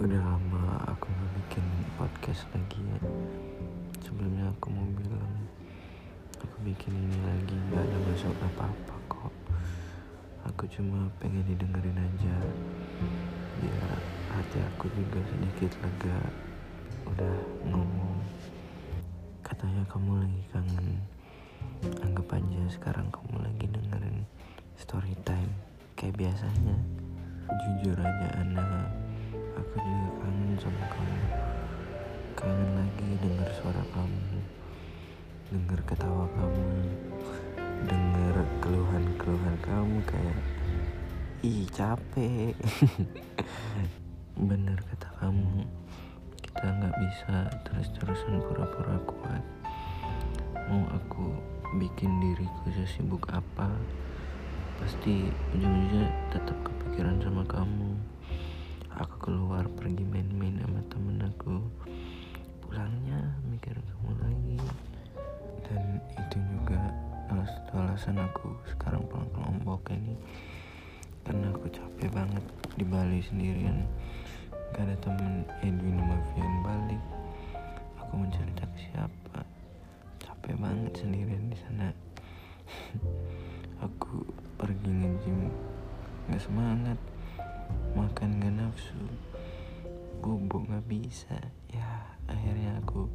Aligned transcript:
Udah 0.00 0.16
lama 0.16 0.80
aku 0.88 1.12
gak 1.12 1.30
bikin 1.36 1.64
podcast 2.00 2.48
lagi 2.56 2.80
ya. 2.80 3.00
Sebelumnya 4.00 4.48
aku 4.48 4.72
mau 4.72 4.88
bilang 4.96 5.44
Aku 6.40 6.56
bikin 6.64 6.96
ini 6.96 7.20
lagi 7.20 7.52
gak 7.68 7.84
ada 7.84 7.96
masuk 8.08 8.32
apa-apa 8.40 8.94
kok. 9.12 9.34
Aku 10.48 10.64
cuma 10.72 11.04
pengen 11.20 11.44
didengerin 11.44 12.00
aja. 12.00 12.36
Biar 13.60 14.00
hati 14.32 14.58
aku 14.72 14.88
juga 14.96 15.20
sedikit 15.28 15.76
lega. 15.84 16.20
Udah 17.12 17.36
ngomong. 17.68 18.24
Katanya 19.44 19.84
kamu 19.92 20.16
lagi 20.16 20.42
kangen. 20.48 20.96
Anggap 22.00 22.40
aja 22.40 22.62
sekarang 22.72 23.12
kamu 23.12 23.36
lagi 23.44 23.68
dengerin 23.68 24.24
story 24.80 25.12
time 25.28 25.52
Kayak 25.92 26.16
biasanya 26.16 26.99
Jujur 27.50 27.98
aja 27.98 28.28
anak 28.38 28.86
aku 29.58 29.74
juga 29.82 30.10
kangen 30.22 30.54
sama 30.54 30.84
kamu. 30.86 31.18
Kangen 32.38 32.70
lagi 32.78 33.08
dengar 33.18 33.50
suara 33.58 33.82
kamu 33.90 34.38
dengar 35.50 35.82
ketawa 35.82 36.30
kamu 36.38 36.62
dengar 37.90 38.36
keluhan-keluhan 38.62 39.56
kamu 39.66 39.98
kayak 40.06 40.38
ih 41.42 41.66
capek. 41.74 42.54
Bener 44.48 44.78
kata 44.86 45.10
kamu 45.18 45.66
kita 46.38 46.66
nggak 46.70 46.96
bisa 47.02 47.36
terus-terusan 47.66 48.46
pura-pura 48.46 48.94
kuat. 49.02 49.42
Mau 50.70 50.86
aku 50.94 51.34
bikin 51.82 52.14
diriku 52.22 52.70
sesibuk 52.70 53.26
apa 53.26 53.74
pasti 54.78 55.26
ujung-ujungnya 55.58 56.08
tetap 56.30 56.56
kepikiran 57.00 57.24
sama 57.24 57.44
kamu. 57.48 57.90
Aku 59.00 59.16
keluar 59.24 59.64
pergi 59.72 60.04
main-main 60.04 60.52
sama 60.60 60.84
temen 60.92 61.16
aku. 61.24 61.56
Pulangnya 62.60 63.40
mikir 63.48 63.72
kamu 63.72 64.20
lagi. 64.20 64.60
Dan 65.64 65.96
itu 65.96 66.36
juga 66.36 66.92
satu 67.40 67.80
alasan 67.80 68.20
aku 68.20 68.52
sekarang 68.68 69.00
pulang 69.08 69.32
ke 69.32 69.40
Lombok 69.40 69.88
ini. 69.96 70.12
Karena 71.24 71.48
aku 71.56 71.72
capek 71.72 72.12
banget 72.12 72.44
di 72.76 72.84
Bali 72.84 73.24
sendirian. 73.24 73.80
Gak 74.76 74.84
ada 74.84 74.96
temen 75.00 75.48
Edwin 75.64 76.04
semangat. 86.40 86.96
Makan 87.92 88.40
gak 88.40 88.54
nafsu 88.56 88.96
bubuk 90.20 90.68
gak 90.68 90.84
bisa. 90.84 91.36
Ya 91.72 92.16
akhirnya 92.28 92.76
aku 92.80 93.08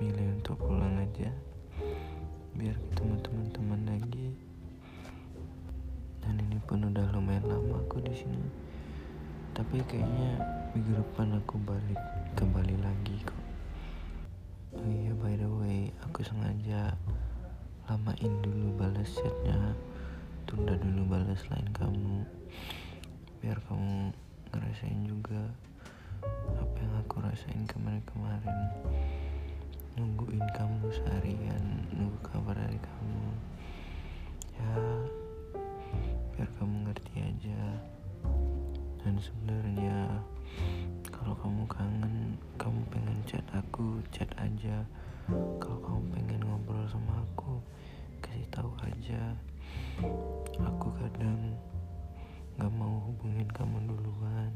milih 0.00 0.40
untuk 0.40 0.56
pulang 0.60 0.96
aja. 0.96 1.28
Biar 2.56 2.76
ketemu 2.76 3.16
teman-teman 3.20 3.80
lagi. 3.84 4.28
Dan 6.20 6.40
ini 6.40 6.60
pun 6.64 6.84
udah 6.88 7.08
lumayan 7.12 7.44
lama 7.48 7.80
aku 7.84 8.00
di 8.04 8.12
sini. 8.16 8.48
Tapi 9.52 9.80
kayaknya 9.84 10.40
minggu 10.72 10.96
depan 11.04 11.36
aku 11.36 11.60
balik 11.64 12.00
kembali 12.36 12.76
lagi 12.80 13.16
kok. 13.24 13.42
Oh 14.72 14.86
iya 14.88 15.12
by 15.18 15.34
the 15.36 15.50
way 15.50 15.90
aku 16.06 16.22
sengaja 16.22 16.96
lamain 17.90 18.32
dulu 18.40 18.72
balas 18.80 19.10
chatnya. 19.12 19.76
Tunda 20.48 20.78
dulu 20.80 21.04
balas 21.12 21.19
lain 21.30 21.70
kamu. 21.70 22.26
Biar 23.38 23.58
kamu 23.70 24.10
ngerasain 24.50 25.06
juga 25.06 25.46
apa 26.58 26.76
yang 26.82 26.94
aku 26.98 27.22
rasain 27.22 27.62
kemarin-kemarin. 27.70 28.58
Nungguin 29.94 30.42
kamu 30.58 30.90
seharian 30.90 31.86
nunggu 31.94 32.18
kabar 32.26 32.58
dari 32.58 32.82
kamu. 32.82 33.26
Ya 34.58 34.74
biar 36.34 36.50
kamu 36.58 36.90
ngerti 36.90 37.14
aja. 37.22 37.62
Dan 39.06 39.14
sebenarnya 39.22 40.18
kalau 41.14 41.38
kamu 41.38 41.62
kangen 41.70 42.34
kamu 42.58 42.82
pengen 42.90 43.18
chat 43.30 43.46
aku 43.54 44.02
chat 44.10 44.28
aja. 44.34 44.82
Kalau 45.62 45.78
kamu 45.78 46.02
pengen 46.10 46.42
ngobrol 46.42 46.82
sama 46.90 47.22
aku 47.22 47.62
kasih 48.18 48.50
tahu 48.50 48.74
aja 48.82 49.38
aku 50.60 50.88
kadang 50.96 51.54
Gak 52.56 52.72
mau 52.72 53.04
hubungin 53.04 53.48
kamu 53.52 53.84
duluan 53.84 54.52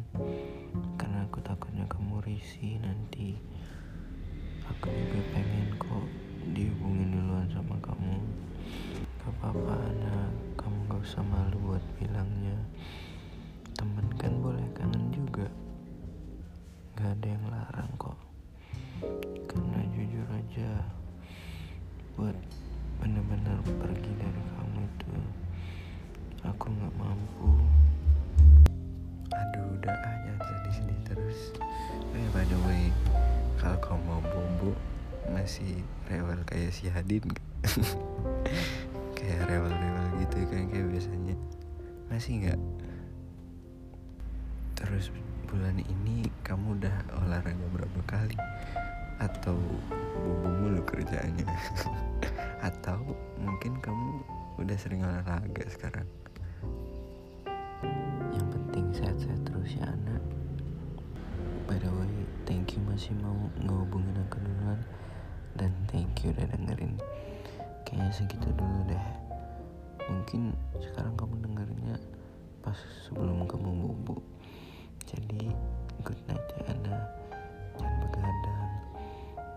Karena 0.96 1.28
aku 1.28 1.44
takutnya 1.44 1.84
kamu 1.88 2.24
risih 2.24 2.80
nanti. 2.80 3.36
Aku 4.64 4.88
juga 4.88 5.20
pengen 5.36 5.68
kok 5.76 6.08
dihubungin 6.56 7.12
duluan 7.12 7.48
sama 7.52 7.76
kamu. 7.84 8.16
Gak 9.20 9.32
apa-apa 9.36 9.74
anak 9.92 10.32
Kamu 10.56 10.78
gak 10.88 11.00
usah 11.04 11.24
malu 11.24 11.72
buat 11.72 11.84
bilangnya 12.00 12.63
udah 29.84 30.00
aja 30.00 30.32
di 30.64 30.72
sini 30.72 30.94
terus. 31.04 31.52
Eh 32.16 32.28
by 32.32 32.44
the 32.48 32.58
way 32.64 32.88
kalau 33.60 33.76
kau 33.84 34.00
mau 34.08 34.20
bobo 34.24 34.72
masih 35.28 35.84
rewel 36.08 36.40
kayak 36.48 36.72
si 36.72 36.88
Hadin 36.88 37.24
kayak 39.16 39.44
rewel-rewel 39.44 40.06
gitu 40.24 40.36
kan 40.48 40.64
kayak 40.72 40.88
biasanya. 40.88 41.36
Masih 42.08 42.32
nggak? 42.40 42.60
Terus 44.80 45.12
bulan 45.52 45.76
ini 45.84 46.32
kamu 46.40 46.80
udah 46.80 46.96
olahraga 47.20 47.66
berapa 47.68 48.00
kali? 48.08 48.36
Atau 49.20 49.60
bobo 50.16 50.48
mulu 50.48 50.80
kerjaannya? 50.88 51.44
Atau 52.72 53.12
mungkin 53.36 53.76
kamu 53.84 54.08
udah 54.64 54.76
sering 54.80 55.04
olahraga 55.04 55.68
sekarang 55.68 56.08
sehat-sehat 58.94 59.42
terus 59.42 59.74
ya 59.74 59.90
anak. 59.90 60.22
By 61.66 61.82
the 61.82 61.90
way 61.90 62.06
thank 62.46 62.78
you 62.78 62.80
masih 62.86 63.10
mau 63.18 63.34
ngehubungin 63.58 64.14
aku 64.22 64.38
duluan. 64.38 64.78
Dan 65.58 65.74
thank 65.90 66.22
you 66.22 66.30
udah 66.30 66.46
dengerin. 66.54 66.94
Kayaknya 67.82 68.10
segitu 68.14 68.48
dulu 68.54 68.86
deh. 68.86 69.06
Mungkin 70.06 70.54
sekarang 70.78 71.18
kamu 71.18 71.42
dengerinnya 71.42 71.98
pas 72.62 72.78
sebelum 73.04 73.44
kamu 73.44 73.70
bubuk 73.82 74.22
jadi 75.04 75.50
good 76.06 76.20
night 76.30 76.46
ya 76.54 76.62
anak. 76.70 77.02
Jangan 77.74 77.94
begadang 78.06 78.70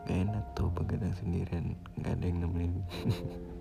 gak 0.07 0.17
enak 0.23 0.45
tuh 0.57 0.69
begadang 0.73 1.13
sendirian. 1.13 1.77
Gak 2.01 2.17
ada 2.17 2.25
yang 2.25 2.41
nemenin 2.41 2.81